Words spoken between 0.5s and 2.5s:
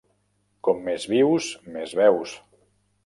Com més vius, més veus.